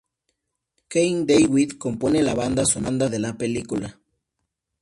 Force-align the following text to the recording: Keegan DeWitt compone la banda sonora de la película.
Keegan 0.91 1.27
DeWitt 1.27 1.77
compone 1.85 2.23
la 2.23 2.33
banda 2.33 2.65
sonora 2.65 3.07
de 3.07 3.19
la 3.19 3.37
película. 3.37 3.99